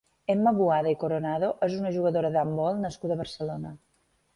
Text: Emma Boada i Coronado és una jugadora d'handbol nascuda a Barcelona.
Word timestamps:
Emma 0.33 0.53
Boada 0.59 0.93
i 0.93 0.97
Coronado 1.03 1.51
és 1.69 1.77
una 1.83 1.95
jugadora 2.01 2.35
d'handbol 2.39 2.85
nascuda 2.89 3.19
a 3.19 3.23
Barcelona. 3.25 3.81